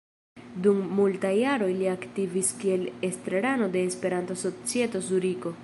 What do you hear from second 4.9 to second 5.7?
Zuriko.